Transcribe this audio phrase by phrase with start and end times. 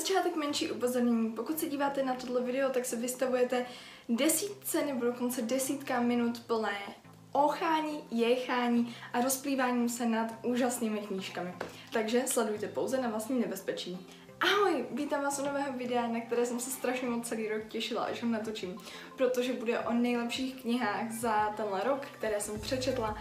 [0.00, 1.30] začátek menší upozornění.
[1.30, 3.66] Pokud se díváte na tohle video, tak se vystavujete
[4.08, 6.78] desítce nebo dokonce desítka minut plné
[7.32, 11.54] ochání, jechání a rozplýváním se nad úžasnými knížkami.
[11.92, 14.06] Takže sledujte pouze na vlastní nebezpečí.
[14.40, 18.02] Ahoj, vítám vás u nového videa, na které jsem se strašně moc celý rok těšila,
[18.04, 18.76] až ho natočím,
[19.16, 23.18] protože bude o nejlepších knihách za tenhle rok, které jsem přečetla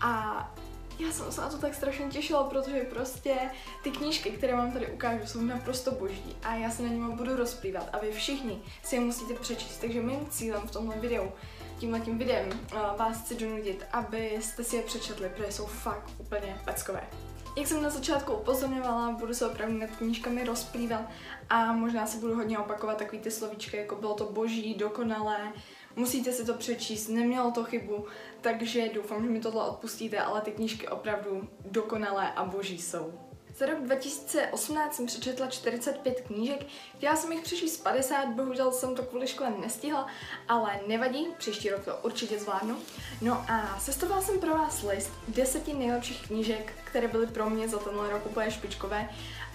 [0.00, 0.54] a
[0.98, 3.36] já jsem se na to tak strašně těšila, protože prostě
[3.82, 7.36] ty knížky, které vám tady ukážu, jsou naprosto boží a já se na nimi budu
[7.36, 9.78] rozplývat a vy všichni si je musíte přečíst.
[9.78, 11.32] Takže mým cílem v tomhle videu,
[11.78, 16.60] tímhle tím videem, uh, vás chci donutit, abyste si je přečetli, protože jsou fakt úplně
[16.64, 17.08] peckové.
[17.56, 21.02] Jak jsem na začátku upozorňovala, budu se opravdu nad knížkami rozplývat
[21.50, 25.52] a možná se budu hodně opakovat takový ty slovíčky, jako bylo to boží, dokonalé,
[25.98, 28.06] musíte si to přečíst, nemělo to chybu,
[28.40, 33.12] takže doufám, že mi tohle odpustíte, ale ty knížky opravdu dokonalé a boží jsou.
[33.56, 36.66] Za rok 2018 jsem přečetla 45 knížek,
[36.96, 40.06] chtěla jsem jich přečíst 50, bohužel jsem to kvůli škole nestihla,
[40.48, 42.76] ale nevadí, příští rok to určitě zvládnu.
[43.20, 47.78] No a sestavila jsem pro vás list deseti nejlepších knížek, které byly pro mě za
[47.78, 49.08] tenhle rok úplně špičkové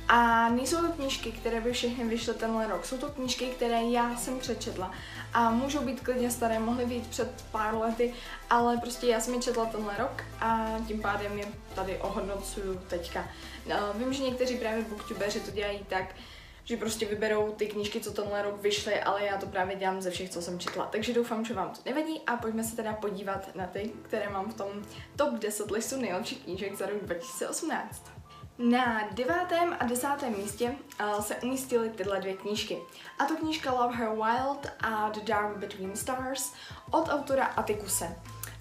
[0.07, 2.85] a nejsou to knížky, které by všechny vyšly tenhle rok.
[2.85, 4.91] Jsou to knížky, které já jsem přečetla.
[5.33, 8.13] A můžou být klidně staré, mohly být před pár lety,
[8.49, 11.45] ale prostě já jsem je četla tenhle rok a tím pádem je
[11.75, 13.27] tady ohodnocuju teďka.
[13.69, 16.15] No, vím, že někteří právě booktubeři to dělají tak,
[16.63, 20.11] že prostě vyberou ty knížky, co tenhle rok vyšly, ale já to právě dělám ze
[20.11, 20.85] všech, co jsem četla.
[20.85, 24.51] Takže doufám, že vám to nevadí a pojďme se teda podívat na ty, které mám
[24.51, 24.67] v tom
[25.15, 28.22] top 10 listu nejlepších knížek za rok 2018.
[28.57, 32.77] Na devátém a desátém místě uh, se umístily tyhle dvě knížky.
[33.19, 36.53] A to knížka Love Her Wild a The Dark Between Stars
[36.91, 38.15] od autora Atticuse.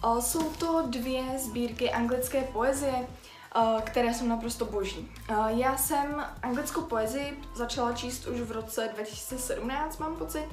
[0.04, 3.08] Uh, jsou to dvě sbírky anglické poezie,
[3.56, 5.12] uh, které jsou naprosto boží.
[5.48, 10.48] Já jsem anglickou poezii začala číst už v roce 2017, mám pocit,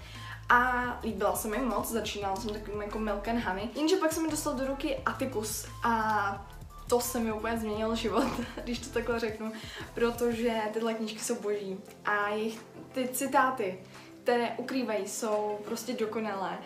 [0.49, 4.21] a líbila se mi moc, začínala jsem takovým jako Milk and Honey, jenže pak se
[4.21, 6.45] mi dostal do ruky Atticus a
[6.89, 8.23] to se mi úplně změnil život,
[8.63, 9.51] když to takhle řeknu,
[9.93, 12.61] protože tyhle knížky jsou boží a jejich
[12.93, 13.79] ty citáty,
[14.23, 16.59] které ukrývají, jsou prostě dokonalé.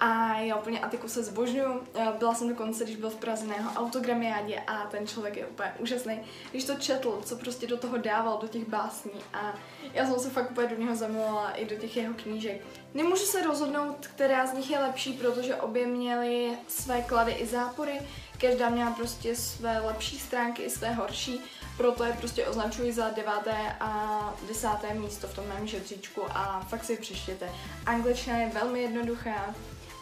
[0.00, 1.82] A já úplně Atiku se zbožňuju.
[2.18, 5.72] Byla jsem dokonce, když byl v Praze na jeho autogramiádě a ten člověk je úplně
[5.78, 6.20] úžasný.
[6.50, 9.54] Když to četl, co prostě do toho dával, do těch básní a
[9.92, 12.62] já jsem se fakt úplně do něho zamilovala i do těch jeho knížek.
[12.94, 18.00] Nemůžu se rozhodnout, která z nich je lepší, protože obě měly své klady i zápory.
[18.40, 21.40] Každá měla prostě své lepší stránky i své horší,
[21.76, 26.84] proto je prostě označuji za deváté a desáté místo v tom mém žebříčku a fakt
[26.84, 27.48] si je přečtěte.
[27.86, 29.54] Angličtina je velmi jednoduchá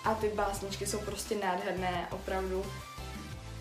[0.04, 2.65] a ty básničky jsou prostě nádherné, opravdu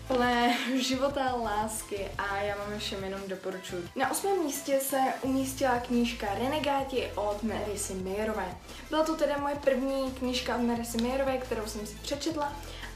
[0.08, 3.88] plné života, lásky a já vám všem jenom doporučuji.
[3.96, 8.56] Na osmém místě se umístila knížka Renegáti od Marisy Mayerové.
[8.90, 12.52] Byla to teda moje první knížka od Marisy Mayerové, kterou jsem si přečetla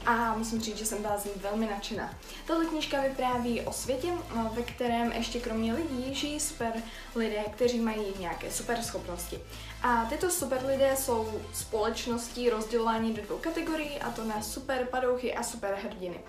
[0.07, 2.13] a musím říct, že jsem byla z ní velmi nadšená.
[2.45, 6.73] Tato knížka vypráví o světě, no, ve kterém ještě kromě lidí žijí super
[7.15, 9.39] lidé, kteří mají nějaké super schopnosti.
[9.83, 15.33] A tyto super lidé jsou společností rozdělování do dvou kategorií, a to na super padouchy
[15.33, 16.19] a super hrdiny.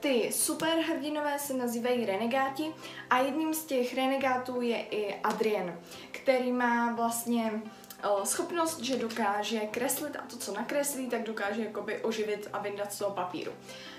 [0.00, 2.74] Ty superhrdinové se nazývají renegáti
[3.10, 5.80] a jedním z těch renegátů je i Adrien,
[6.10, 7.62] který má vlastně
[8.24, 12.98] schopnost, že dokáže kreslit a to, co nakreslí, tak dokáže jakoby oživit a vyndat z
[12.98, 13.52] toho papíru.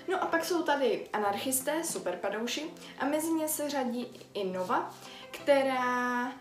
[0.08, 4.94] No a pak jsou tady anarchisté, superpadouši a mezi ně se řadí i Nova,
[5.30, 6.32] která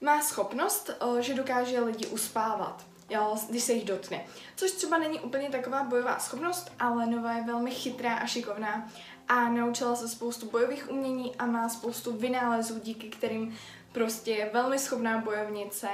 [0.00, 4.24] má schopnost, že dokáže lidi uspávat jo, když se jich dotkne.
[4.56, 8.88] Což třeba není úplně taková bojová schopnost, ale Nova je velmi chytrá a šikovná
[9.28, 13.56] a naučila se spoustu bojových umění a má spoustu vynálezů, díky kterým
[13.92, 15.88] prostě je velmi schopná bojovnice,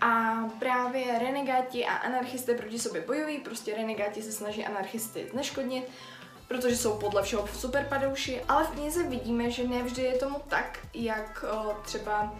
[0.00, 5.84] a právě renegáti a anarchisté proti sobě bojují, prostě renegáti se snaží anarchisty zneškodnit,
[6.48, 10.78] protože jsou podle všeho super padouši, ale v knize vidíme, že nevždy je tomu tak,
[10.94, 12.34] jak o, třeba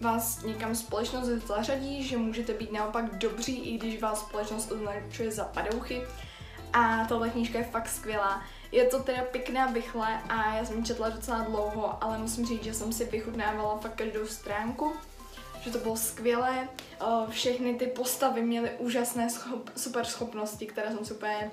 [0.00, 5.44] vás někam společnost zařadí, že můžete být naopak dobří, i když vás společnost označuje za
[5.44, 6.02] padouchy.
[6.72, 8.42] A tohle knížka je fakt skvělá.
[8.72, 12.74] Je to teda pěkná bychle a já jsem četla docela dlouho, ale musím říct, že
[12.74, 14.92] jsem si vychutnávala fakt každou stránku
[15.60, 16.68] že to bylo skvělé.
[17.28, 21.50] Všechny ty postavy měly úžasné schop, super schopnosti, které jsem si úplně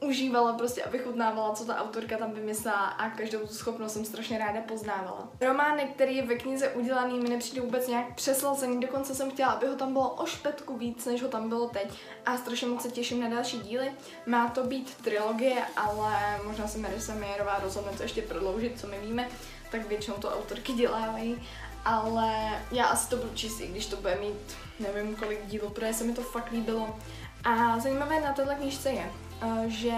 [0.00, 4.38] užívala prostě a vychutnávala, co ta autorka tam vymyslela a každou tu schopnost jsem strašně
[4.38, 5.28] ráda poznávala.
[5.40, 9.66] Romány, který je ve knize udělaný, mi nepřijde vůbec nějak přeslazený, dokonce jsem chtěla, aby
[9.66, 11.90] ho tam bylo o špetku víc, než ho tam bylo teď
[12.26, 13.92] a strašně moc se těším na další díly.
[14.26, 18.98] Má to být trilogie, ale možná se Marisa Mayerová rozhodne to ještě prodloužit, co my
[18.98, 19.28] víme,
[19.70, 21.42] tak většinou to autorky dělávají
[21.84, 25.92] ale já asi to budu číst, i když to bude mít nevím kolik dílů, protože
[25.92, 26.96] se mi to fakt líbilo.
[27.44, 29.12] A zajímavé na této knížce je,
[29.42, 29.92] eh, že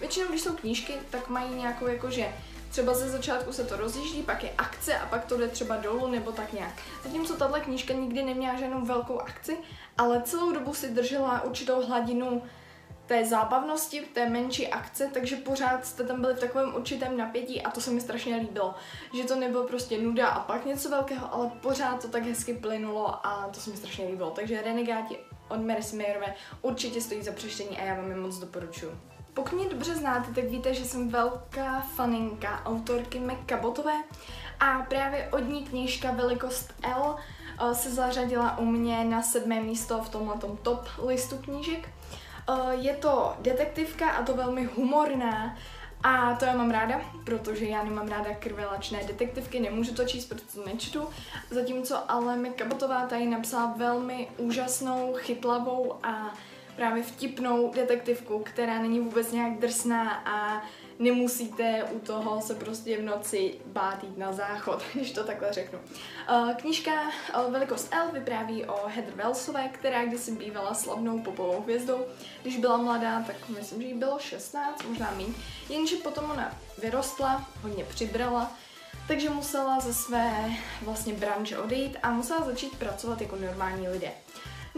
[0.00, 2.32] většinou, když jsou knížky, tak mají nějakou jakože
[2.70, 6.06] Třeba ze začátku se to rozjíždí, pak je akce a pak to jde třeba dolů
[6.06, 6.72] nebo tak nějak.
[7.04, 9.58] Zatímco tahle knížka nikdy neměla žádnou velkou akci,
[9.98, 12.42] ale celou dobu si držela určitou hladinu
[13.06, 17.70] té zábavnosti, té menší akce, takže pořád jste tam byli v takovém určitém napětí a
[17.70, 18.74] to se mi strašně líbilo.
[19.14, 23.26] Že to nebylo prostě nuda a pak něco velkého, ale pořád to tak hezky plynulo
[23.26, 24.30] a to se mi strašně líbilo.
[24.30, 25.18] Takže Renegáti
[25.48, 28.92] od Mary Smayerové určitě stojí za přečtení a já vám je moc doporučuji.
[29.34, 33.94] Pokud mě dobře znáte, tak víte, že jsem velká faninka autorky McCabotové
[34.60, 40.00] a právě od ní knížka Velikost L eh, se zařadila u mě na sedmé místo
[40.00, 41.88] v tomhle top listu knížek.
[42.48, 45.56] Eh, je to detektivka a to velmi humorná
[46.02, 50.46] a to já mám ráda, protože já nemám ráda krvelačné detektivky, nemůžu to číst, protože
[50.54, 51.08] to nečtu.
[51.50, 56.34] Zatímco ale Mikabotová tady napsala velmi úžasnou, chytlavou a
[56.76, 60.62] právě vtipnou detektivku, která není vůbec nějak drsná a
[60.98, 65.78] nemusíte u toho se prostě v noci bát jít na záchod, když to takhle řeknu.
[66.28, 72.04] Eh, knížka eh, Velikost L vypráví o Heather Wellsové, která kdysi bývala slavnou popovou hvězdou.
[72.42, 75.34] Když byla mladá, tak myslím, že jí bylo 16, možná méně.
[75.68, 78.52] Jenže potom ona vyrostla, hodně přibrala,
[79.08, 80.50] takže musela ze své
[80.82, 84.12] vlastně branže odejít a musela začít pracovat jako normální lidé.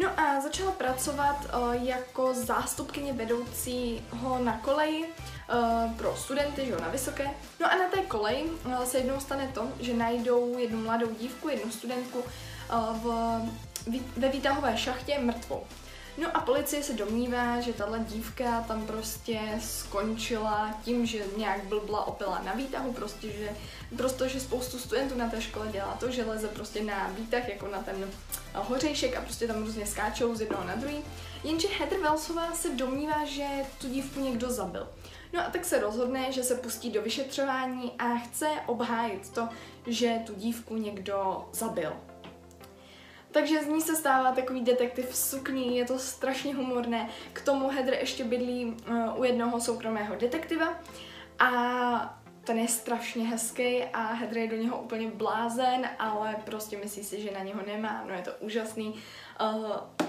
[0.03, 5.07] No a začala pracovat uh, jako zástupkyně vedoucího na koleji
[5.55, 7.31] uh, pro studenty, že jo, na vysoké.
[7.61, 11.49] No a na té koleji uh, se jednou stane to, že najdou jednu mladou dívku,
[11.49, 13.41] jednu studentku uh, v,
[14.17, 15.67] ve výtahové šachtě mrtvou.
[16.21, 22.07] No a policie se domnívá, že tahle dívka tam prostě skončila tím, že nějak blbla
[22.07, 23.51] opila na výtahu, prostě, že,
[23.97, 27.83] protože spoustu studentů na té škole dělá to, že leze prostě na výtah, jako na
[27.83, 28.11] ten
[28.55, 30.99] hořejšek a prostě tam různě skáčou z jednoho na druhý.
[31.45, 33.47] Jenže Heather Wellsová se domnívá, že
[33.81, 34.89] tu dívku někdo zabil.
[35.33, 39.49] No a tak se rozhodne, že se pustí do vyšetřování a chce obhájit to,
[39.87, 41.93] že tu dívku někdo zabil.
[43.31, 47.09] Takže z ní se stává takový detektiv v sukni, je to strašně humorné.
[47.33, 50.75] K tomu Heather ještě bydlí uh, u jednoho soukromého detektiva
[51.39, 57.05] a ten je strašně hezký a Heather je do něho úplně blázen, ale prostě myslí
[57.05, 58.95] si, že na něho nemá, no je to úžasný.
[59.41, 60.08] Uh,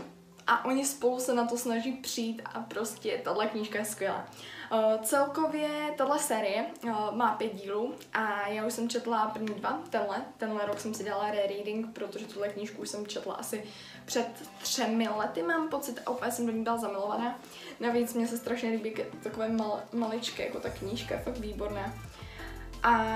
[0.50, 4.28] a oni spolu se na to snaží přijít a prostě tahle knížka je skvělá.
[4.72, 9.80] Uh, celkově tahle série uh, má pět dílů a já už jsem četla první dva,
[9.90, 13.64] tenhle, tenhle rok jsem si dělala rereading, protože tuhle knížku už jsem četla asi
[14.06, 14.28] před
[14.62, 17.40] třemi lety, mám pocit, a úplně jsem do ní byla zamilovaná.
[17.80, 21.94] Navíc mě se strašně líbí takové mal, maličké, jako ta knížka, je fakt výborná.
[22.84, 23.16] A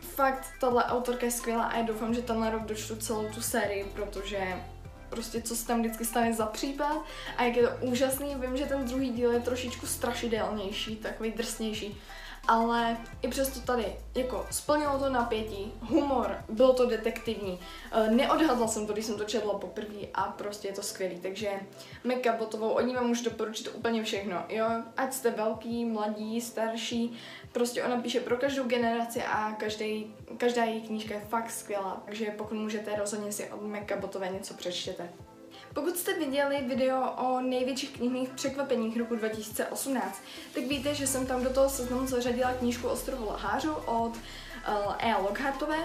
[0.00, 3.84] fakt, tahle autorka je skvělá a já doufám, že tenhle rok dočtu celou tu sérii,
[3.84, 4.64] protože
[5.10, 7.04] prostě co se tam vždycky stane za případ
[7.36, 8.34] a jak je to úžasný.
[8.34, 12.00] Vím, že ten druhý díl je trošičku strašidelnější, takový drsnější,
[12.50, 17.58] ale i přesto tady jako splnilo to napětí, humor, bylo to detektivní,
[17.92, 21.50] eh, neodhadla jsem to, když jsem to četla poprvé a prostě je to skvělý, takže
[22.04, 24.66] Meka Botovou, od ní vám můžu doporučit úplně všechno, jo,
[24.96, 27.18] ať jste velký, mladí, starší,
[27.52, 32.34] prostě ona píše pro každou generaci a každý, každá její knížka je fakt skvělá, takže
[32.38, 35.08] pokud můžete, rozhodně si od Meka Botové něco přečtěte.
[35.74, 40.22] Pokud jste viděli video o největších knihních překvapeních roku 2018,
[40.54, 44.12] tak víte, že jsem tam do toho seznamu zařadila knížku Ostrovo lhářů od
[44.98, 45.14] E.
[45.22, 45.78] Lockhartové.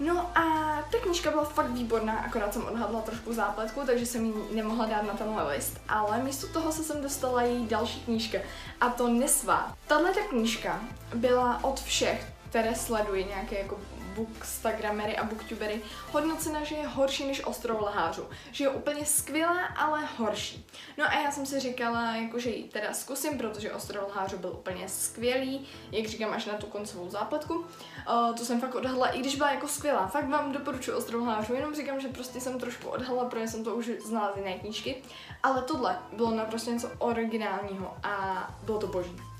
[0.00, 0.44] No a
[0.92, 5.02] ta knížka byla fakt výborná, akorát jsem odhadla trošku zápletku, takže jsem ji nemohla dát
[5.02, 8.38] na tenhle list, ale místo toho se jsem dostala její další knížka
[8.80, 9.76] a to Nesvá.
[9.86, 10.80] Tahle ta knížka
[11.14, 13.80] byla od všech, které sledují nějaké jako
[14.14, 15.80] bookstagramery a booktubery
[16.12, 18.24] hodnocena, že je horší než Ostrov lhářů.
[18.52, 20.66] Že je úplně skvělá, ale horší.
[20.98, 24.50] No a já jsem si říkala, jako, že ji teda zkusím, protože Ostrov lhářů byl
[24.50, 27.54] úplně skvělý, jak říkám, až na tu koncovou zápletku.
[27.54, 30.06] Uh, to jsem fakt odhadla, i když byla jako skvělá.
[30.06, 33.74] Fakt vám doporučuji Ostrov lhářů, jenom říkám, že prostě jsem trošku odhadla, protože jsem to
[33.74, 35.02] už znala z jiné knížky.
[35.42, 39.33] Ale tohle bylo naprosto něco originálního a bylo to boží.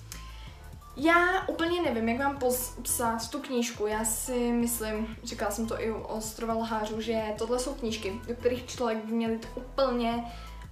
[0.97, 2.39] Já úplně nevím, jak vám
[2.83, 3.87] psát tu knížku.
[3.87, 8.35] Já si myslím, říkala jsem to i u Ostrova lhářů, že tohle jsou knížky, do
[8.35, 10.25] kterých člověk by měl jít úplně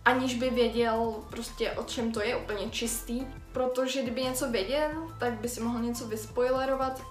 [0.05, 5.33] aniž by věděl prostě o čem to je, úplně čistý, protože kdyby něco věděl, tak
[5.33, 7.03] by si mohl něco vyspoilerovat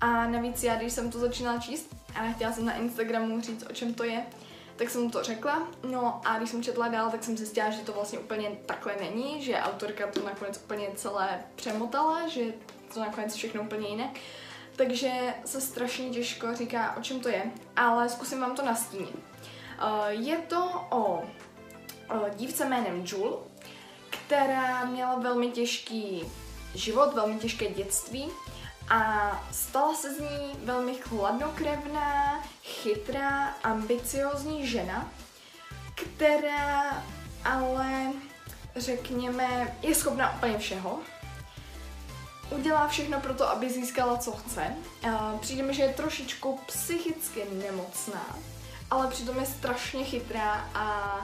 [0.00, 3.72] a navíc já, když jsem to začínala číst a chtěla jsem na Instagramu říct, o
[3.72, 4.26] čem to je,
[4.76, 5.68] tak jsem mu to řekla.
[5.90, 9.42] No a když jsem četla dál, tak jsem zjistila, že to vlastně úplně takhle není,
[9.42, 12.42] že autorka to nakonec úplně celé přemotala, že
[12.94, 14.10] to nakonec všechno úplně jinak.
[14.76, 15.10] takže
[15.44, 19.14] se strašně těžko říká, o čem to je, ale zkusím vám to nastínit.
[19.14, 21.22] Uh, je to o,
[22.34, 23.36] dívce jménem Jule,
[24.10, 26.24] která měla velmi těžký
[26.74, 28.30] život, velmi těžké dětství
[28.88, 35.10] a stala se z ní velmi chladnokrevná, chytrá, ambiciozní žena,
[35.94, 37.04] která
[37.44, 38.12] ale,
[38.76, 40.98] řekněme, je schopná úplně všeho.
[42.50, 44.76] Udělá všechno pro to, aby získala, co chce.
[45.40, 48.36] Přijde mi, že je trošičku psychicky nemocná,
[48.90, 51.16] ale přitom je strašně chytrá a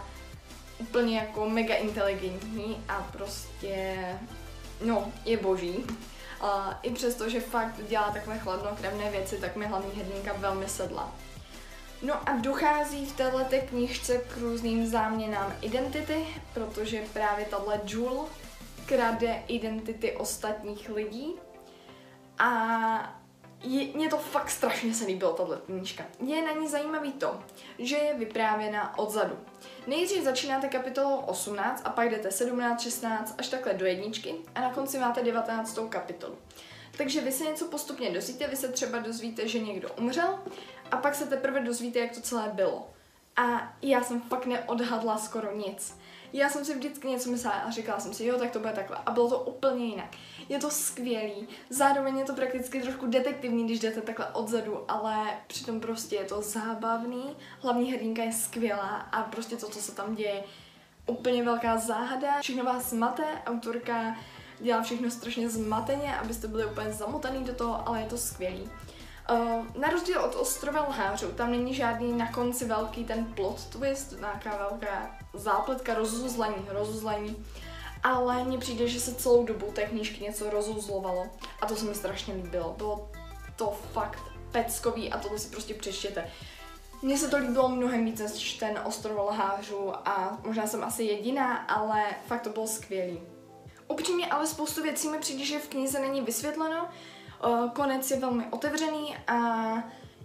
[0.79, 3.97] úplně jako mega inteligentní a prostě,
[4.85, 5.85] no, je boží.
[6.41, 11.13] A I přesto, že fakt dělá takové chladnokrevné věci, tak mi hlavní hrdinka velmi sedla.
[12.03, 18.25] No a dochází v této knižce k různým záměnám identity, protože právě tahle Jewel
[18.87, 21.35] krade identity ostatních lidí.
[22.39, 23.23] A
[23.63, 26.05] je, mě to fakt strašně se líbilo, tahle knížka.
[26.27, 27.41] Je na ní zajímavý to,
[27.79, 29.39] že je vyprávěna odzadu.
[29.87, 34.71] Nejdřív začínáte kapitolou 18 a pak jdete 17, 16 až takhle do jedničky a na
[34.71, 35.79] konci máte 19.
[35.89, 36.39] kapitolu.
[36.97, 40.39] Takže vy se něco postupně dozvíte, vy se třeba dozvíte, že někdo umřel
[40.93, 42.89] a pak se teprve dozvíte, jak to celé bylo.
[43.37, 45.99] A já jsem fakt neodhadla skoro nic.
[46.33, 48.97] Já jsem si vždycky něco myslela a říkala jsem si, jo, tak to bude takhle.
[49.07, 50.11] A bylo to úplně jinak.
[50.49, 55.81] Je to skvělý, zároveň je to prakticky trošku detektivní, když jdete takhle odzadu, ale přitom
[55.81, 60.45] prostě je to zábavný, hlavní hrdinka je skvělá a prostě to, co se tam děje,
[61.07, 64.17] úplně velká záhada, všechno vás mate, autorka
[64.61, 68.71] dělá všechno strašně zmateně, abyste byli úplně zamotaný do toho, ale je to skvělý.
[69.31, 74.15] Uh, na rozdíl od ostrova lhářů, tam není žádný na konci velký ten plot twist,
[74.21, 77.47] nějaká velká zápletka rozuzlení, rozuzlení,
[78.03, 81.27] ale mně přijde, že se celou dobu té knížky něco rozuzlovalo
[81.61, 82.75] a to se mi strašně líbilo.
[82.77, 83.11] Bylo
[83.57, 86.31] to fakt peckový a tohle si prostě přečtěte.
[87.03, 91.57] Mně se to líbilo mnohem víc než ten ostrov lhářů a možná jsem asi jediná,
[91.57, 93.21] ale fakt to bylo skvělý.
[93.89, 96.89] Upřímně ale spoustu věcí mi přijde, že v knize není vysvětleno,
[97.73, 99.39] konec je velmi otevřený a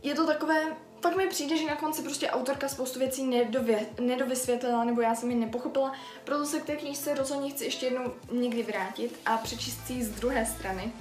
[0.03, 0.63] je to takové,
[0.99, 5.31] tak mi přijde, že na konci prostě autorka spoustu věcí nedově, nedovysvětlila, nebo já jsem
[5.31, 5.93] je nepochopila,
[6.23, 10.09] proto se k té knížce rozhodně chci ještě jednou někdy vrátit a přečíst si z
[10.09, 10.91] druhé strany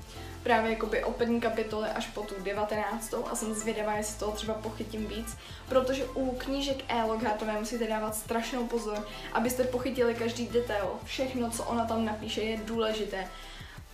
[0.47, 3.15] právě jakoby od první kapitoly až po tu 19.
[3.31, 5.37] a jsem zvědavá, jestli toho třeba pochytím víc,
[5.69, 7.03] protože u knížek E.
[7.03, 10.91] Lockhartové musíte dávat strašnou pozor, abyste pochytili každý detail.
[11.05, 13.29] Všechno, co ona tam napíše, je důležité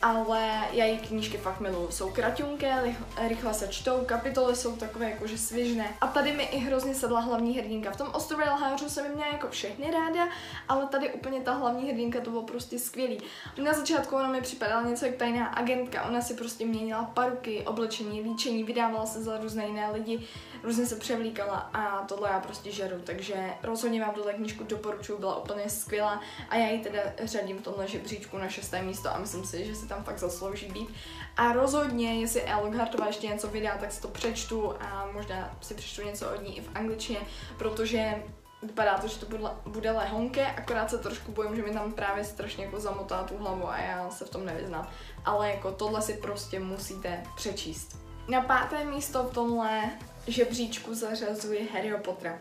[0.03, 1.91] ale já její knížky fakt miluju.
[1.91, 2.97] Jsou kraťunké,
[3.29, 5.95] rychle se čtou, kapitoly jsou takové jakože svěžné.
[6.01, 7.91] A tady mi i hrozně sedla hlavní hrdinka.
[7.91, 10.29] V tom ostrově lhářů jsem měla jako všechny ráda,
[10.69, 13.19] ale tady úplně ta hlavní hrdinka to bylo prostě skvělý.
[13.65, 18.23] Na začátku ona mi připadala něco jak tajná agentka, ona si prostě měnila paruky, oblečení,
[18.23, 20.29] líčení, vydávala se za různé jiné lidi,
[20.63, 25.37] různě se převlíkala a tohle já prostě žeru, takže rozhodně vám tuhle knížku doporučuji, byla
[25.37, 29.45] úplně skvělá a já ji teda řadím v tomhle žebříčku na šesté místo a myslím
[29.45, 30.89] si, že si tam fakt zaslouží být.
[31.37, 36.03] A rozhodně, jestli Elghartová ještě něco vydá, tak si to přečtu a možná si přečtu
[36.03, 37.21] něco od ní i v angličtině,
[37.59, 38.23] protože
[38.63, 42.25] vypadá to, že to bude, bude lehonké, akorát se trošku bojím, že mi tam právě
[42.25, 44.89] strašně jako zamotá tu hlavu a já se v tom nevyznám.
[45.25, 48.12] Ale jako tohle si prostě musíte přečíst.
[48.29, 49.83] Na páté místo v tomhle
[50.27, 52.39] žebříčku zařazuji Harryho Pottera.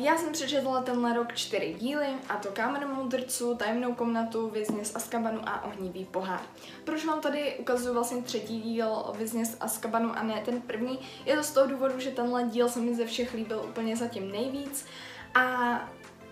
[0.00, 4.96] Já jsem přečetla tenhle rok čtyři díly, a to Kámen moudrců, Tajemnou komnatu, Vězně z
[4.96, 6.40] Askabanu a Ohnivý pohár.
[6.84, 10.98] Proč vám tady ukazuju vlastně třetí díl Vězně z Askabanu a ne ten první?
[11.26, 14.32] Je to z toho důvodu, že tenhle díl se mi ze všech líbil úplně zatím
[14.32, 14.86] nejvíc
[15.34, 15.42] a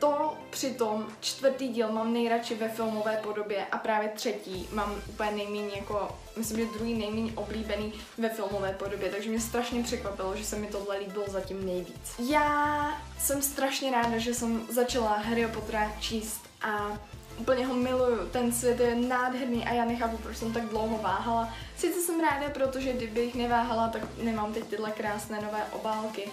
[0.02, 5.76] to přitom čtvrtý díl mám nejradši ve filmové podobě a právě třetí mám úplně nejméně
[5.76, 10.56] jako, myslím, že druhý nejméně oblíbený ve filmové podobě, takže mě strašně překvapilo, že se
[10.56, 12.14] mi tohle líbilo zatím nejvíc.
[12.18, 16.98] Já jsem strašně ráda, že jsem začala Harry Pottera číst a
[17.38, 21.54] úplně ho miluju, ten svět je nádherný a já nechápu, proč jsem tak dlouho váhala.
[21.76, 26.30] Sice jsem ráda, protože kdybych neváhala, tak nemám teď tyhle krásné nové obálky,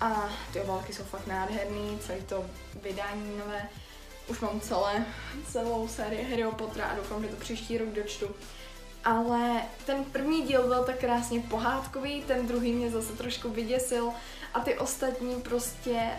[0.00, 2.46] a ty obálky jsou fakt nádherný, celý to
[2.82, 3.68] vydání nové.
[4.28, 5.06] Už mám celé,
[5.52, 8.26] celou sérii Harry Pottera a doufám, že to příští rok dočtu.
[9.04, 14.10] Ale ten první díl byl tak krásně pohádkový, ten druhý mě zase trošku vyděsil
[14.54, 16.10] a ty ostatní prostě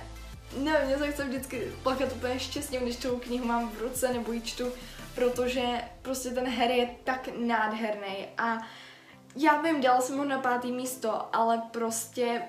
[0.57, 4.31] nevím, mě se chce vždycky plakat úplně štěstím, když tu knihu mám v ruce nebo
[4.31, 4.71] ji čtu,
[5.15, 5.67] protože
[6.01, 8.57] prostě ten Harry je tak nádherný a
[9.35, 12.41] já vím, dala jsem ho na pátý místo, ale prostě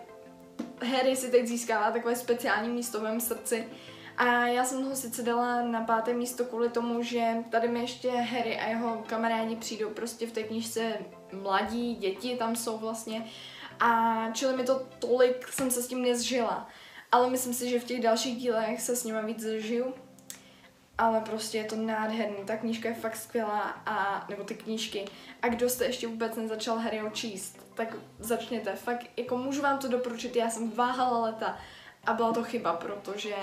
[0.83, 3.69] Harry si teď získává takové speciální místo v mém srdci.
[4.17, 8.11] A já jsem ho sice dala na páté místo kvůli tomu, že tady mi ještě
[8.11, 10.93] Harry a jeho kamarádi přijdou prostě v té knižce
[11.33, 13.27] mladí, děti tam jsou vlastně
[13.81, 16.69] a čili mi to tolik, jsem se s tím nezžila.
[17.13, 19.95] Ale myslím si, že v těch dalších dílech se s nima víc zžiju.
[20.99, 25.05] Ale prostě je to nádherný, ta knížka je fakt skvělá, a, nebo ty knížky.
[25.43, 28.77] A kdo jste ještě vůbec nezačal Harryho číst, tak začněte.
[28.77, 31.59] Fakt, jako můžu vám to doporučit, já jsem váhala leta
[32.07, 33.35] a byla to chyba, protože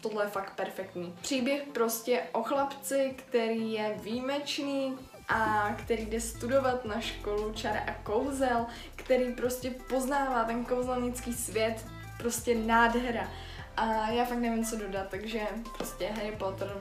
[0.00, 1.16] tohle je fakt perfektní.
[1.22, 7.94] Příběh prostě o chlapci, který je výjimečný, a který jde studovat na školu čar a
[8.02, 8.66] kouzel,
[8.96, 11.86] který prostě poznává ten kouzelnický svět,
[12.18, 13.28] prostě nádhera.
[13.76, 15.40] A já fakt nevím, co dodat, takže
[15.76, 16.80] prostě Harry Potter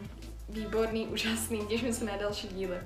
[0.49, 2.77] výborný, úžasný, těším se na další díly.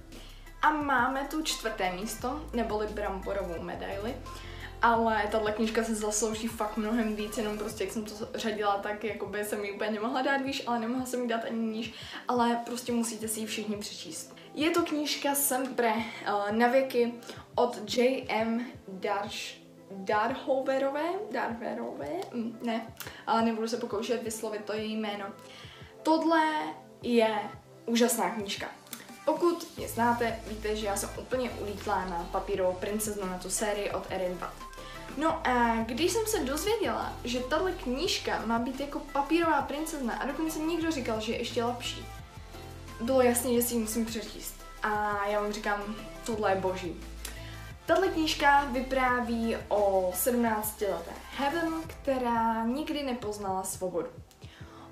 [0.62, 4.16] A máme tu čtvrté místo, neboli bramborovou medaili
[4.86, 9.04] ale tahle knížka se zaslouží fakt mnohem víc, jenom prostě jak jsem to řadila, tak
[9.04, 11.94] jako by jsem ji úplně nemohla dát výš, ale nemohla jsem ji dát ani níž,
[12.28, 14.36] ale prostě musíte si ji všichni přečíst.
[14.54, 17.14] Je to knížka Sempre uh, na věky
[17.56, 18.66] od J.M.
[18.88, 22.94] Darsh Darhoverové, Darverové, mm, ne,
[23.28, 25.26] ale nebudu se pokoušet vyslovit to její jméno.
[26.04, 26.42] Tohle
[27.02, 27.40] je
[27.86, 28.68] úžasná knížka.
[29.26, 33.92] Pokud mě znáte, víte, že já jsem úplně ulítlá na papírovou princeznu na tu sérii
[33.92, 34.54] od Erin Watt.
[35.18, 40.26] No a když jsem se dozvěděla, že tahle knížka má být jako papírová princezna a
[40.26, 42.06] dokonce někdo říkal, že je ještě lepší,
[43.02, 44.56] bylo jasné, že si ji musím přečíst.
[44.84, 46.96] A já vám říkám, tohle je boží.
[47.86, 54.08] Tahle knížka vypráví o 17-leté Heaven, která nikdy nepoznala svobodu.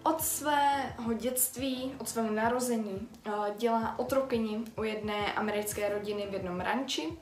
[0.03, 6.59] Od svého dětství, od svého narození eh, dělá otrokyni u jedné americké rodiny v jednom
[6.59, 7.17] ranči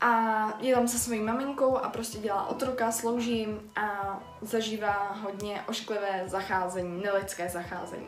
[0.00, 5.62] a je tam se svojí maminkou a prostě dělá otroka, slouží jim a zažívá hodně
[5.68, 8.06] ošklivé zacházení, nelidské zacházení.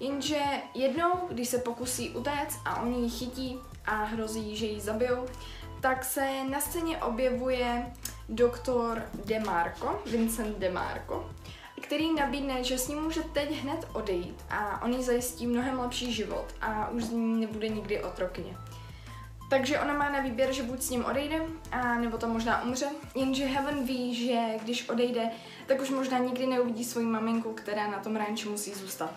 [0.00, 0.42] Jenže
[0.74, 5.26] jednou, když se pokusí utéct a oni ji chytí a hrozí, že ji zabijou,
[5.80, 7.92] tak se na scéně objevuje
[8.28, 11.30] doktor Demarco, Vincent Demarco,
[11.80, 16.12] který nabídne, že s ním může teď hned odejít a on jí zajistí mnohem lepší
[16.12, 18.56] život a už z ní nebude nikdy otrokyně.
[19.50, 21.40] Takže ona má na výběr, že buď s ním odejde,
[21.72, 25.30] a nebo tam možná umře, jenže Heaven ví, že když odejde,
[25.66, 29.10] tak už možná nikdy neuvidí svoji maminku, která na tom ranči musí zůstat.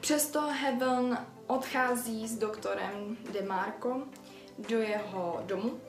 [0.00, 4.02] Přesto Heaven odchází s doktorem DeMarco
[4.68, 5.80] do jeho domu,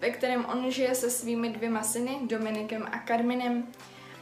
[0.00, 3.66] ve kterém on žije se svými dvěma syny, Dominikem a Carminem.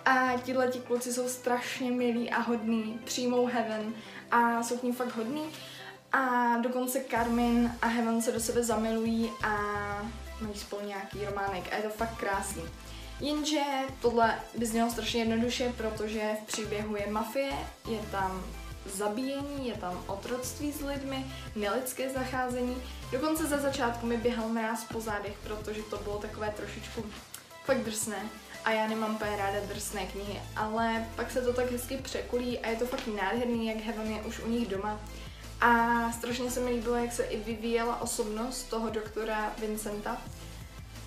[0.04, 3.94] A tihle ti kluci jsou strašně milí a hodní, přijmou Heaven
[4.30, 5.42] a jsou k ní fakt hodní.
[6.12, 9.52] A dokonce Carmen a Heaven se do sebe zamilují a
[10.40, 12.62] mají spolu nějaký románek a je to fakt krásný.
[13.20, 13.60] Jenže
[14.02, 17.52] tohle by znělo strašně jednoduše, protože v příběhu je mafie,
[17.90, 18.44] je tam
[18.96, 22.82] zabíjení, je tam otroctví s lidmi, nelidské zacházení.
[23.12, 27.04] Dokonce za začátku mi běhal mráz po zádech, protože to bylo takové trošičku
[27.64, 28.28] fakt drsné.
[28.64, 32.68] A já nemám úplně ráda drsné knihy, ale pak se to tak hezky překulí a
[32.68, 35.00] je to fakt nádherný, jak Heaven je už u nich doma.
[35.60, 40.22] A strašně se mi líbilo, jak se i vyvíjela osobnost toho doktora Vincenta,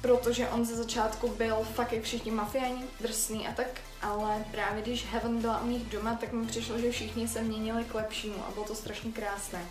[0.02, 3.68] protože on ze začátku byl fakt jak všichni mafiáni, drsný a tak,
[4.02, 7.84] ale právě když Heaven byla u nich doma, tak mi přišlo, že všichni se měnili
[7.84, 9.66] k lepšímu a bylo to strašně krásné.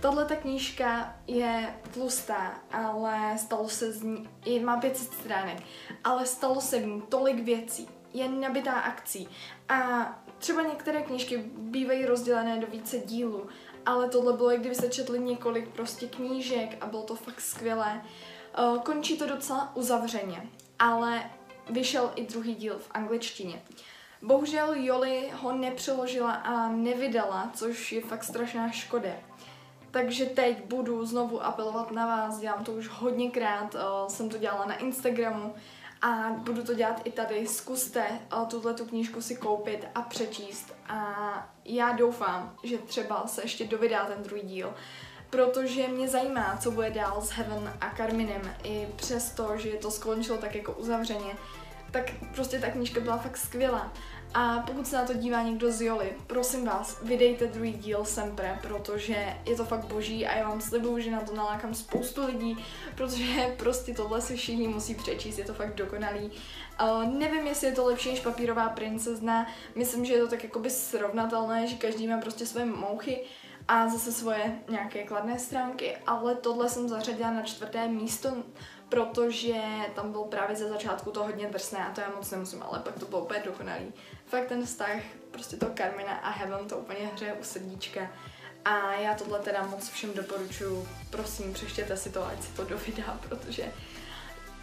[0.00, 4.28] Tahle ta knížka je tlustá, ale stalo se z ní,
[4.64, 5.62] má 500 stránek,
[6.04, 9.28] ale stalo se v ní tolik věcí, je nabitá akcí
[9.68, 10.08] a
[10.38, 13.48] třeba některé knížky bývají rozdělené do více dílů
[13.86, 18.02] ale tohle bylo, jak kdyby se četli několik prostě knížek a bylo to fakt skvělé.
[18.58, 21.30] Uh, končí to docela uzavřeně, ale
[21.70, 23.62] vyšel i druhý díl v angličtině.
[24.22, 29.10] Bohužel Joli ho nepřeložila a nevydala, což je fakt strašná škoda.
[29.90, 34.66] Takže teď budu znovu apelovat na vás, dělám to už hodněkrát, uh, jsem to dělala
[34.66, 35.54] na Instagramu,
[36.02, 37.46] a budu to dělat i tady.
[37.46, 41.16] Zkuste uh, tuhle tu knížku si koupit a přečíst a
[41.64, 44.74] já doufám, že třeba se ještě dovydá ten druhý díl,
[45.32, 50.38] protože mě zajímá, co bude dál s Heaven a Carminem, i přesto, že to skončilo
[50.38, 51.36] tak jako uzavřeně,
[51.90, 53.92] tak prostě ta knížka byla fakt skvělá.
[54.34, 58.58] A pokud se na to dívá někdo z Joli, prosím vás, vydejte druhý díl Sempre,
[58.62, 62.64] protože je to fakt boží a já vám slibuju, že na to nalákám spoustu lidí,
[62.94, 66.30] protože prostě tohle si všichni musí přečíst, je to fakt dokonalý.
[66.82, 70.70] Uh, nevím, jestli je to lepší než papírová princezna, myslím, že je to tak jakoby
[70.70, 73.24] srovnatelné, že každý má prostě své mouchy
[73.68, 78.36] a zase svoje nějaké kladné stránky, ale tohle jsem zařadila na čtvrté místo,
[78.88, 79.62] protože
[79.94, 82.98] tam byl právě ze začátku to hodně drsné a to já moc nemusím, ale pak
[82.98, 83.92] to bylo úplně dokonalý.
[84.26, 84.96] Fakt ten vztah
[85.30, 88.10] prostě toho Carmina a Heaven to úplně hře u srdíčka
[88.64, 90.88] A já tohle teda moc všem doporučuji.
[91.10, 93.72] Prosím, přeštěte si to, ať si to do videa, protože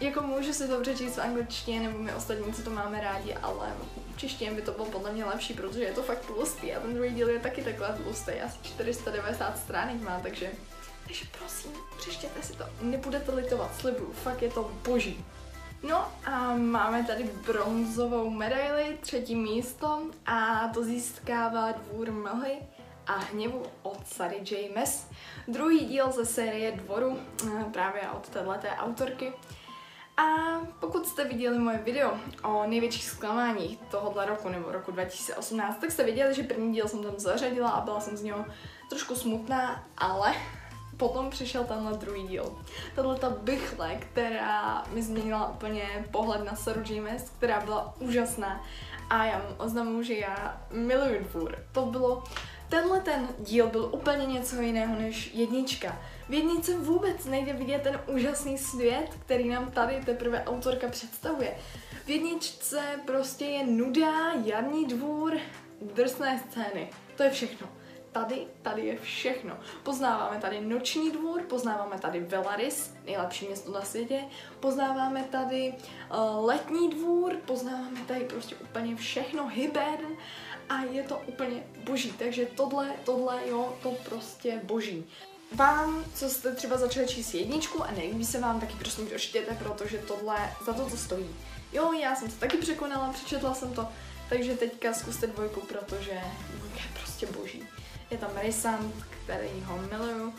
[0.00, 3.72] jako můžu si to přečíst v angličtině, nebo my ostatní, co to máme rádi, ale
[4.14, 6.94] v češtině by to bylo podle mě lepší, protože je to fakt tlustý a ten
[6.94, 10.50] druhý díl je taky takhle tlustý, asi 490 stránek má, takže
[11.10, 12.64] takže prosím, přečtěte si to.
[12.82, 15.24] Nebudete litovat, slibuju, fakt je to boží.
[15.88, 22.58] No a máme tady bronzovou medaili, třetí místo a to získává dvůr mlhy
[23.06, 25.06] a hněvu od Sary James.
[25.48, 29.32] Druhý díl ze série Dvoru, eh, právě od této autorky.
[30.20, 32.12] A pokud jste viděli moje video
[32.44, 37.02] o největších zklamáních tohohle roku nebo roku 2018, tak jste viděli, že první díl jsem
[37.02, 38.44] tam zařadila a byla jsem z něho
[38.88, 40.34] trošku smutná, ale
[40.96, 42.58] potom přišel tenhle druhý díl.
[42.94, 48.64] Tahle ta bychle, která mi změnila úplně pohled na Saru James, která byla úžasná.
[49.10, 51.58] A já vám oznamuji, že já miluji dvůr.
[51.72, 52.24] To bylo,
[52.68, 55.98] tenhle ten díl byl úplně něco jiného než jednička.
[56.30, 61.56] V jednice vůbec nejde vidět ten úžasný svět, který nám tady teprve autorka představuje.
[62.04, 65.38] V jedničce prostě je nuda, jarní dvůr,
[65.80, 66.90] drsné scény.
[67.16, 67.68] To je všechno
[68.12, 69.58] tady, tady je všechno.
[69.82, 74.24] Poznáváme tady noční dvůr, poznáváme tady Velaris, nejlepší město na světě,
[74.60, 80.16] poznáváme tady uh, letní dvůr, poznáváme tady prostě úplně všechno, Hibern
[80.68, 82.12] a je to úplně boží.
[82.12, 85.06] Takže tohle, tohle, jo, to prostě boží.
[85.56, 89.98] Vám, co jste třeba začali číst jedničku a nelíbí se vám, taky prosím dočtěte, protože
[89.98, 90.36] tohle
[90.66, 91.36] za to to stojí.
[91.72, 93.88] Jo, já jsem se taky překonala, přečetla jsem to,
[94.28, 97.66] takže teďka zkuste dvojku, protože je prostě boží
[98.10, 100.34] je tam Rysant, který ho miluju,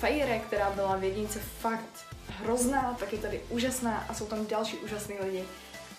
[0.00, 4.76] Fejre, která byla v jednice fakt hrozná, tak je tady úžasná a jsou tam další
[4.76, 5.44] úžasní lidi.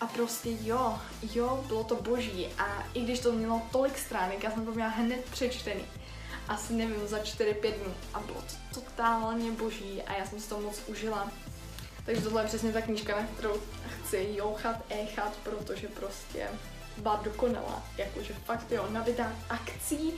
[0.01, 0.99] A prostě jo,
[1.33, 4.89] jo, bylo to boží a i když to mělo tolik stránek, já jsem to měla
[4.89, 5.85] hned přečtený.
[6.47, 10.59] Asi nevím, za 4-5 dnů a bylo to totálně boží a já jsem si to
[10.59, 11.31] moc užila.
[12.05, 16.49] Takže tohle je přesně ta knížka, na kterou chci jouchat, échat, protože prostě
[16.97, 17.83] byla dokonalá.
[17.97, 20.13] Jakože fakt jo, nabitá akcí,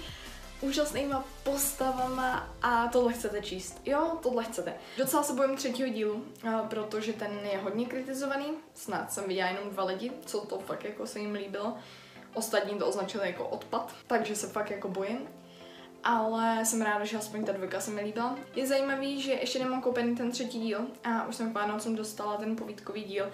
[0.61, 3.81] úžasnýma postavama a tohle chcete číst.
[3.85, 4.73] Jo, tohle chcete.
[4.97, 6.25] Docela se bojím třetího dílu,
[6.69, 8.45] protože ten je hodně kritizovaný.
[8.73, 11.77] Snad jsem viděla jenom dva lidi, co to fakt jako se jim líbilo.
[12.33, 15.27] Ostatní to označili jako odpad, takže se fakt jako bojím.
[16.07, 18.35] Ale jsem ráda, že aspoň ta dvojka se mi líbila.
[18.55, 22.37] Je zajímavý, že ještě nemám koupený ten třetí díl a už jsem k Vánocům dostala
[22.37, 23.31] ten povídkový díl,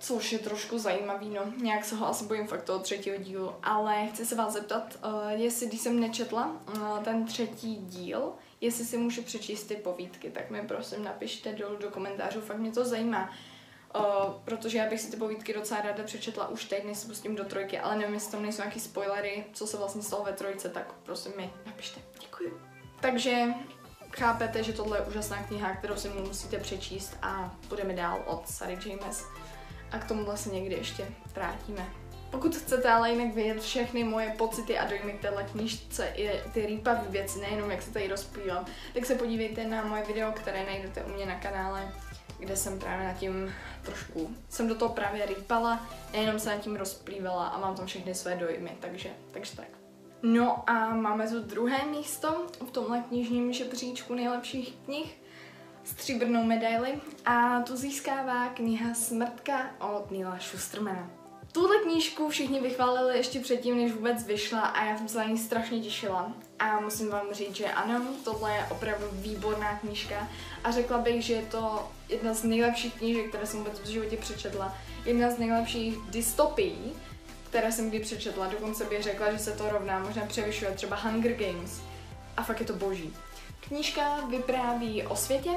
[0.00, 1.52] Což je trošku zajímavý, no.
[1.56, 3.54] Nějak se ho asi bojím fakt toho třetího dílu.
[3.62, 8.84] Ale chci se vás zeptat, uh, jestli, když jsem nečetla uh, ten třetí díl, jestli
[8.84, 12.84] si můžu přečíst ty povídky, tak mi prosím napište dolů do komentářů, fakt mě to
[12.84, 13.30] zajímá.
[13.96, 17.36] Uh, protože já bych si ty povídky docela ráda přečetla už teď, než se pustím
[17.36, 20.68] do trojky, ale nevím, jestli tam nejsou nějaký spoilery, co se vlastně stalo ve trojce,
[20.68, 22.00] tak prosím mi napište.
[22.20, 22.60] Děkuji.
[23.00, 23.44] Takže
[24.16, 28.78] chápete, že tohle je úžasná kniha, kterou si musíte přečíst a budeme dál od Sary
[28.86, 29.24] James
[29.92, 31.86] a k tomu se někdy ještě vrátíme.
[32.30, 36.66] Pokud chcete ale jinak vědět všechny moje pocity a dojmy k téhle knižce i ty
[36.66, 41.02] rýpavé věci, nejenom jak se tady rozplývám, tak se podívejte na moje video, které najdete
[41.02, 41.92] u mě na kanále,
[42.38, 46.76] kde jsem právě nad tím trošku, jsem do toho právě rýpala, nejenom se nad tím
[46.76, 49.68] rozplývala a mám tam všechny své dojmy, takže, takže tak.
[50.22, 55.22] No a máme tu druhé místo v tomhle knižním žebříčku nejlepších knih
[55.84, 61.17] stříbrnou medaili a tu získává kniha Smrtka od Nila Schustermana.
[61.52, 65.38] Tuhle knížku všichni vychválili ještě předtím, než vůbec vyšla a já jsem se na ní
[65.38, 66.32] strašně těšila.
[66.58, 70.28] A musím vám říct, že ano, tohle je opravdu výborná knížka
[70.64, 74.16] a řekla bych, že je to jedna z nejlepších knížek, které jsem vůbec v životě
[74.16, 74.76] přečetla.
[75.04, 76.92] Jedna z nejlepších dystopií,
[77.50, 78.46] které jsem kdy přečetla.
[78.46, 81.80] Dokonce bych řekla, že se to rovná, možná převyšuje třeba Hunger Games.
[82.36, 83.16] A fakt je to boží.
[83.60, 85.50] Knížka vypráví o světě,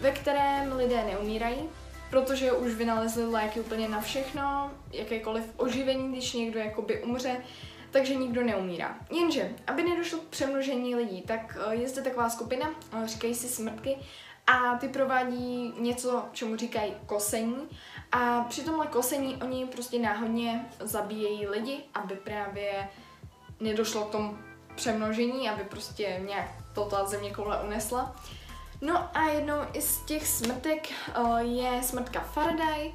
[0.00, 1.68] ve kterém lidé neumírají,
[2.14, 7.36] protože už vynalezli léky úplně na všechno, jakékoliv oživení, když někdo jakoby umře,
[7.90, 8.98] takže nikdo neumírá.
[9.10, 13.48] Jenže, aby nedošlo k přemnožení lidí, tak eh, je zde taková skupina, eh, říkají si
[13.48, 13.96] smrtky,
[14.46, 17.56] a ty provádí něco, čemu říkají kosení.
[18.12, 22.88] A při tomhle kosení oni prostě náhodně zabíjejí lidi, aby právě
[23.60, 24.38] nedošlo k tomu
[24.74, 28.16] přemnožení, aby prostě nějak to ta země koule unesla.
[28.84, 32.92] No a jednou i z těch smrtek uh, je smrtka Faraday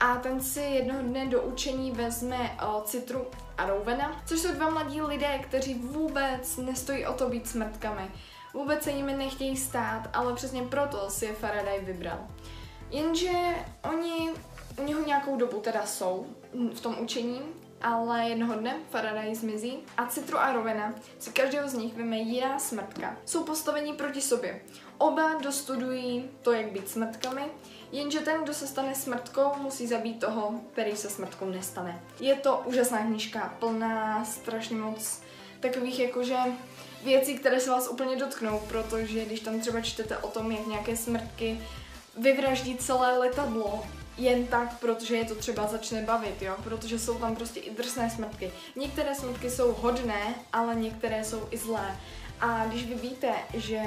[0.00, 3.26] a ten si jednoho dne do učení vezme uh, Citru
[3.58, 8.10] a Rouvena, což jsou dva mladí lidé, kteří vůbec nestojí o to být smrtkami.
[8.54, 12.18] Vůbec se jimi nechtějí stát, ale přesně proto si je Faraday vybral.
[12.90, 13.30] Jenže
[13.90, 14.30] oni
[14.78, 16.26] u něho nějakou dobu teda jsou
[16.74, 17.42] v tom učení
[17.82, 22.58] ale jednoho dne Faraday zmizí a Citru a Rovena si každého z nich vyme jiná
[22.58, 23.16] smrtka.
[23.24, 24.60] Jsou postavení proti sobě.
[25.00, 27.42] Oba dostudují to, jak být smrtkami,
[27.92, 32.02] jenže ten, kdo se stane smrtkou, musí zabít toho, který se smrtkou nestane.
[32.20, 35.20] Je to úžasná knížka, plná strašně moc
[35.60, 36.36] takových jakože
[37.04, 40.96] věcí, které se vás úplně dotknou, protože když tam třeba čtete o tom, jak nějaké
[40.96, 41.60] smrtky
[42.16, 43.82] vyvraždí celé letadlo,
[44.18, 48.10] jen tak, protože je to třeba začne bavit, jo, protože jsou tam prostě i drsné
[48.10, 48.52] smrtky.
[48.76, 51.96] Některé smrtky jsou hodné, ale některé jsou i zlé.
[52.40, 53.82] A když vy víte, že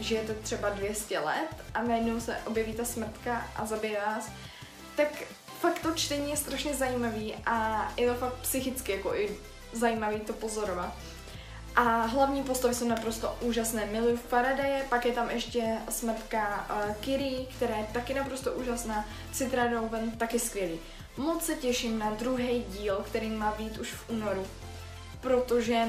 [0.00, 4.30] žijete třeba 200 let a najednou se objeví ta smrtka a zabije vás,
[4.96, 5.08] tak
[5.60, 9.36] fakt to čtení je strašně zajímavý a je to fakt psychicky jako i
[9.72, 10.94] zajímavý to pozorovat.
[11.76, 13.86] A hlavní postavy jsou naprosto úžasné.
[13.86, 19.04] Miluji Faradaye, pak je tam ještě smrtka uh, Kiri, která je taky naprosto úžasná.
[19.32, 20.78] Citra Doven taky skvělý.
[21.16, 24.46] Moc se těším na druhý díl, který má být už v únoru,
[25.20, 25.84] protože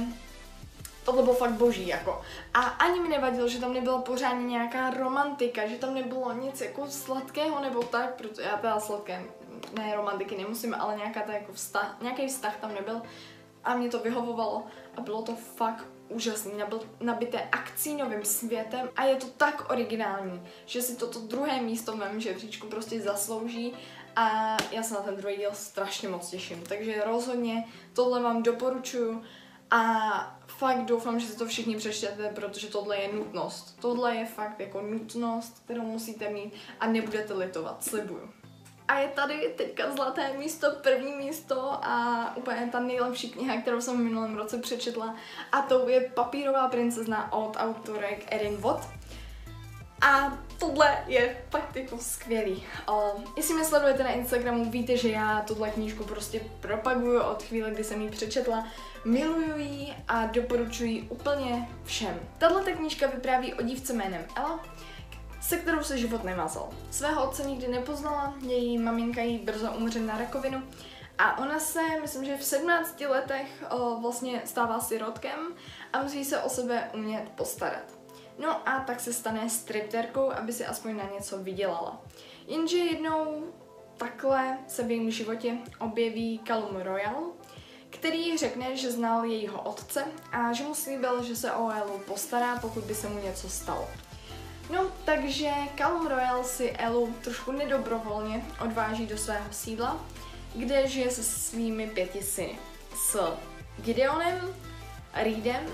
[1.07, 2.21] tohle bylo fakt boží, jako.
[2.53, 6.87] A ani mi nevadilo, že tam nebyla pořádně nějaká romantika, že tam nebylo nic jako
[6.87, 9.23] sladkého nebo tak, protože já teda sladké,
[9.73, 13.01] ne romantiky nemusím, ale nějaká ta jako vztah, nějaký vztah tam nebyl
[13.63, 14.63] a mě to vyhovovalo
[14.97, 16.51] a bylo to fakt úžasný,
[16.99, 21.95] nabité akcí novým světem a je to tak originální, že si toto druhé místo v
[21.95, 23.73] mém žebříčku prostě zaslouží
[24.15, 26.63] a já se na ten druhý díl strašně moc těším.
[26.63, 29.23] Takže rozhodně tohle vám doporučuju
[29.71, 33.77] a fakt doufám, že si to všichni přečtete, protože tohle je nutnost.
[33.81, 38.29] Tohle je fakt jako nutnost, kterou musíte mít a nebudete litovat, slibuju.
[38.87, 43.97] A je tady teďka zlaté místo, první místo a úplně ta nejlepší kniha, kterou jsem
[43.97, 45.15] v minulém roce přečetla.
[45.51, 48.87] A to je Papírová princezna od autorek Erin Watt.
[50.01, 52.63] A tohle je fakt jako skvělý.
[52.89, 57.71] Um, jestli mě sledujete na Instagramu, víte, že já tuhle knížku prostě propaguju od chvíle,
[57.71, 58.67] kdy jsem ji přečetla.
[59.05, 62.19] Miluju ji a doporučuji úplně všem.
[62.37, 64.63] Tahle knížka vypráví o dívce jménem Ella,
[65.41, 66.69] se kterou se život nemazal.
[66.91, 70.63] Svého otce nikdy nepoznala, její maminka jí brzo umře na rakovinu
[71.17, 75.39] a ona se, myslím, že v 17 letech o, vlastně stává sirotkem
[75.93, 77.96] a musí se o sebe umět postarat.
[78.37, 82.01] No a tak se stane stripterkou, aby si aspoň na něco vydělala.
[82.47, 83.53] Jenže jednou
[83.97, 87.23] takhle se v jejím životě objeví Callum Royal,
[87.89, 92.55] který řekne, že znal jejího otce a že mu slíbil, že se o Elu postará,
[92.55, 93.87] pokud by se mu něco stalo.
[94.73, 100.05] No, takže Callum Royal si Elu trošku nedobrovolně odváží do svého sídla,
[100.55, 102.59] kde žije se svými pěti syny.
[102.95, 103.37] S
[103.81, 104.55] Gideonem,
[105.13, 105.65] Reedem,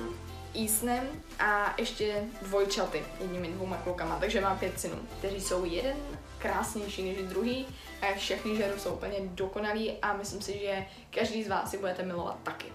[0.56, 5.98] Easonem a ještě dvojčaty, jedními dvouma klukama, takže má pět synů, kteří jsou jeden
[6.38, 7.68] krásnější než druhý
[8.02, 12.04] a všechny žeru jsou úplně dokonalí a myslím si, že každý z vás si budete
[12.04, 12.68] milovat taky.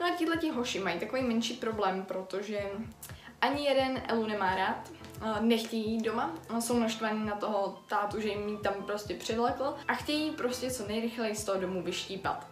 [0.00, 2.60] No a tihle hoši mají takový menší problém, protože
[3.40, 4.90] ani jeden Elu nemá rád,
[5.40, 10.30] nechtějí jít doma, jsou naštvaní na toho tátu, že jim tam prostě přivlekl a chtějí
[10.30, 12.51] prostě co nejrychleji z toho domu vyštípat.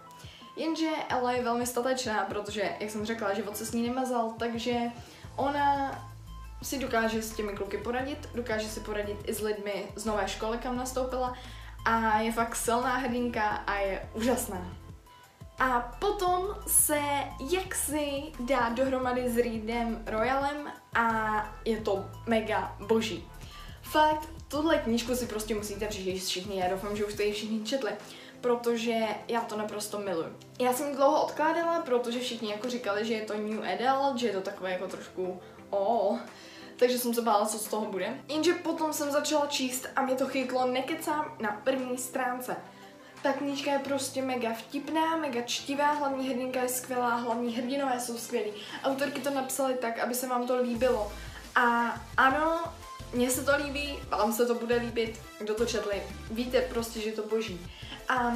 [0.61, 4.81] Jenže Ella je velmi statečná, protože, jak jsem řekla, život se s ní nemazal, takže
[5.37, 5.99] ona
[6.63, 10.59] si dokáže s těmi kluky poradit, dokáže si poradit i s lidmi z nové školy,
[10.59, 11.35] kam nastoupila
[11.85, 14.77] a je fakt silná hrdinka a je úžasná.
[15.59, 17.01] A potom se
[17.51, 21.05] jaksi dá dohromady s Reedem Royalem a
[21.65, 23.29] je to mega boží.
[23.83, 27.65] Fakt, tuhle knížku si prostě musíte přečíst všichni, já doufám, že už jste ji všichni
[27.65, 27.93] četli,
[28.41, 28.99] protože
[29.29, 30.37] já to naprosto miluji.
[30.61, 34.33] Já jsem dlouho odkládala, protože všichni jako říkali, že je to new adult, že je
[34.33, 36.19] to takové jako trošku oh,
[36.81, 38.19] takže jsem se bála, co z toho bude.
[38.29, 42.57] Jenže potom jsem začala číst a mě to chytlo nekecám na první stránce.
[43.23, 48.19] Ta knížka je prostě mega vtipná, mega čtivá, hlavní hrdinka je skvělá, hlavní hrdinové jsou
[48.19, 48.53] skvělí.
[48.85, 51.13] Autorky to napsaly tak, aby se vám to líbilo.
[51.55, 52.73] A ano,
[53.13, 56.03] mně se to líbí, vám se to bude líbit, kdo to četli.
[56.31, 57.67] Víte prostě, že to boží.
[58.09, 58.33] A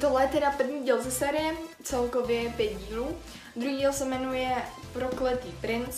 [0.00, 3.16] tohle je teda první díl ze série, celkově pět dílů.
[3.56, 4.56] Druhý díl se jmenuje
[4.92, 5.96] Prokletý princ,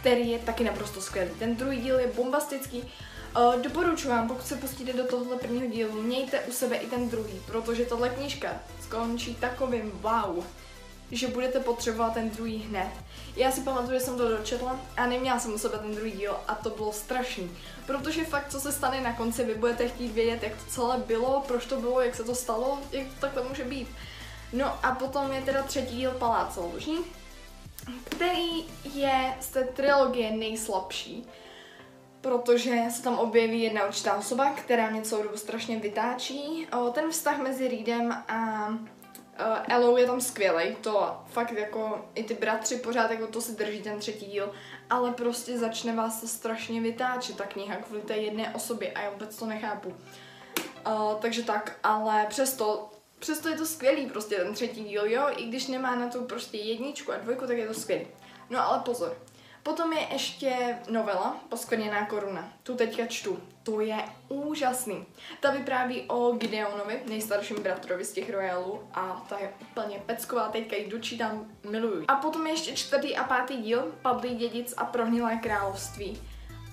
[0.00, 1.30] který je taky naprosto skvělý.
[1.38, 2.92] Ten druhý díl je bombastický,
[3.38, 7.08] Uh, doporučuji vám, pokud se pustíte do tohohle prvního dílu, mějte u sebe i ten
[7.08, 8.48] druhý, protože tahle knížka
[8.82, 10.44] skončí takovým wow,
[11.10, 12.90] že budete potřebovat ten druhý hned.
[13.36, 16.36] Já si pamatuju, že jsem to dočetla a neměla jsem u sebe ten druhý díl
[16.48, 17.50] a to bylo strašný.
[17.86, 21.44] Protože fakt, co se stane na konci, vy budete chtít vědět, jak to celé bylo,
[21.46, 23.88] proč to bylo, jak se to stalo, jak to takhle může být.
[24.52, 26.98] No a potom je teda třetí díl Palác Lužní,
[28.04, 28.64] který
[28.94, 31.26] je z té trilogie nejslabší
[32.24, 36.66] protože se tam objeví jedna určitá osoba, která mě celou dobu strašně vytáčí.
[36.78, 38.68] O, ten vztah mezi Reedem a
[39.40, 43.52] Uh, Elo je tam skvělý, to fakt jako i ty bratři pořád jako to si
[43.52, 44.52] drží ten třetí díl,
[44.90, 49.10] ale prostě začne vás to strašně vytáčet ta kniha kvůli té jedné osobě a já
[49.10, 49.88] vůbec to nechápu.
[49.88, 55.44] Uh, takže tak, ale přesto, přesto je to skvělý prostě ten třetí díl, jo, i
[55.46, 58.06] když nemá na tu prostě jedničku a dvojku, tak je to skvělý.
[58.50, 59.16] No ale pozor,
[59.64, 62.52] Potom je ještě novela Poskvrněná koruna.
[62.62, 63.38] Tu teďka čtu.
[63.62, 63.96] To je
[64.28, 65.06] úžasný.
[65.40, 70.76] Ta vypráví o Gideonovi, nejstarším bratrovi z těch royalů a ta je úplně pecková, teďka
[70.76, 72.04] ji dočítám, miluju.
[72.08, 76.22] A potom je ještě čtvrtý a pátý díl, Padlý dědic a prohnilé království.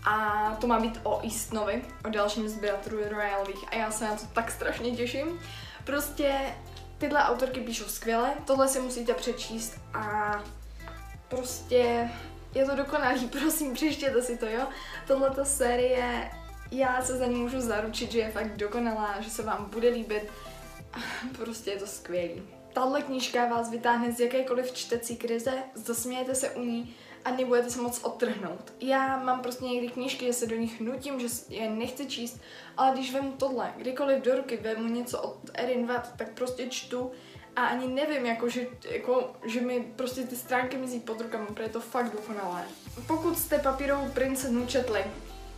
[0.06, 4.16] A to má být o Eastonovi, o dalším z bratrů royalových a já se na
[4.16, 5.40] to tak strašně těším.
[5.84, 6.56] Prostě
[6.98, 10.36] tyhle autorky píšou skvěle, tohle si musíte přečíst a
[11.28, 12.10] prostě
[12.56, 14.68] je to dokonalý, prosím, přečtěte si to, jo.
[15.08, 16.32] Tohleto série,
[16.72, 20.24] já se za ní můžu zaručit, že je fakt dokonalá, že se vám bude líbit.
[21.38, 22.44] Prostě je to skvělý.
[22.74, 27.82] Tahle knížka vás vytáhne z jakékoliv čtecí krize, zasmějete se u ní a nebudete se
[27.82, 28.74] moc odtrhnout.
[28.80, 32.40] Já mám prostě někdy knížky, že se do nich nutím, že je nechci číst,
[32.78, 37.12] ale když vemu tohle, kdykoliv do ruky vemu něco od Erin Watt, tak prostě čtu
[37.56, 41.64] a ani nevím, jako, že, jako, že mi prostě ty stránky mizí pod rukama, protože
[41.64, 42.64] je to fakt dokonalé.
[43.08, 45.04] Pokud jste papírovou princeznu četli,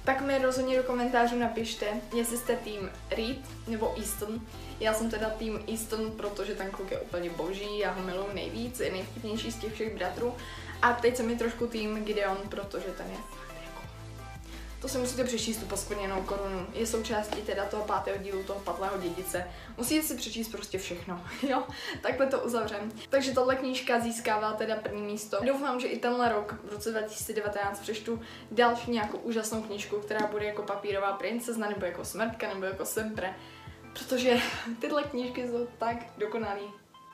[0.06, 4.42] tak mi rozhodně do komentářů napište, jestli jste tým Reed nebo Easton.
[4.80, 8.80] Já jsem teda tým Easton, protože ten kluk je úplně boží, já ho miluji nejvíc,
[8.80, 10.36] je nejvtipnější z těch všech bratrů.
[10.82, 13.18] A teď jsem mi trošku tým Gideon, protože ten je
[14.84, 16.68] to si musíte přečíst tu poskvrněnou korunu.
[16.74, 19.48] Je součástí teda toho pátého dílu toho padlého dědice.
[19.78, 21.64] Musíte si přečíst prostě všechno, jo?
[22.02, 22.92] Takhle to uzavřem.
[23.10, 25.38] Takže tahle knížka získává teda první místo.
[25.46, 30.46] Doufám, že i tenhle rok, v roce 2019, přečtu další nějakou úžasnou knížku, která bude
[30.46, 33.36] jako papírová princezna, nebo jako smrtka, nebo jako sempre.
[33.94, 34.38] Protože
[34.80, 36.64] tyhle knížky jsou tak dokonalý.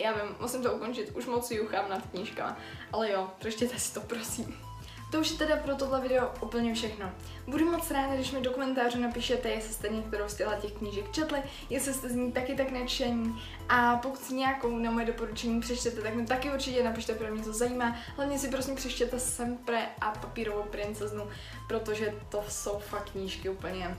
[0.02, 2.58] Já vím, musím to ukončit, už moc juchám nad knížkama.
[2.92, 4.69] Ale jo, přečtěte si to, prosím.
[5.12, 7.12] To už je teda pro tohle video úplně všechno.
[7.48, 11.44] Budu moc ráda, když mi do komentářů napíšete, jestli jste některou z těch knížek četli,
[11.70, 16.02] jestli jste z ní taky tak nadšení a pokud si nějakou na moje doporučení přečtete,
[16.02, 17.96] tak mi taky určitě napište, protože mě to zajímá.
[18.16, 21.28] Hlavně si prosím přečtěte Sempre a Papírovou princeznu,
[21.68, 23.98] protože to jsou fakt knížky úplně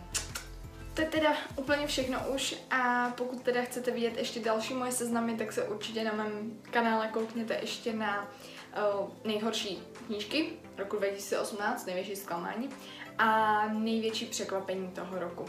[0.94, 5.36] to je teda úplně všechno už a pokud teda chcete vidět ještě další moje seznamy,
[5.36, 8.28] tak se určitě na mém kanále koukněte ještě na
[8.98, 12.68] uh, nejhorší knížky roku 2018, největší zklamání
[13.18, 15.44] a největší překvapení toho roku.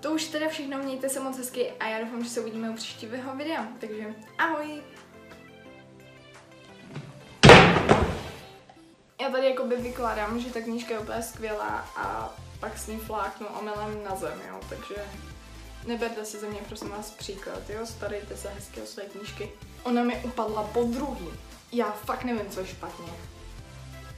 [0.00, 2.74] To už teda všechno, mějte se moc hezky a já doufám, že se uvidíme u
[2.74, 3.66] příštího videa.
[3.80, 4.82] Takže ahoj!
[9.20, 13.46] Já tady jakoby vykládám, že ta knížka je úplně skvělá a pak s ní fláknu
[13.46, 14.94] omylem na zem, jo, takže
[15.86, 19.50] neberte si ze mě prosím vás příklad, jo, starejte se hezky o své knížky.
[19.82, 21.28] Ona mi upadla po druhý.
[21.72, 23.37] Já fakt nevím, co je špatně.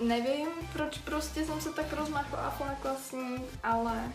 [0.01, 4.13] Nevím, proč prostě jsem se tak rozmachla a flákla s ní, ale